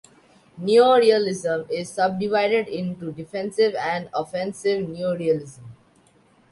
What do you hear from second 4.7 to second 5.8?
neorealism.